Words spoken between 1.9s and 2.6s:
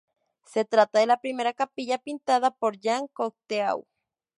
pintada